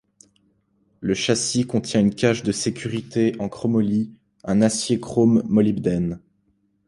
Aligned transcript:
Le 0.99 1.13
châssis 1.13 1.67
contient 1.67 2.01
une 2.01 2.15
cage 2.15 2.41
de 2.41 2.51
sécurité 2.51 3.35
en 3.37 3.49
chromoly, 3.49 4.11
un 4.43 4.63
acier 4.63 4.99
chrome-molybdène. 4.99 6.19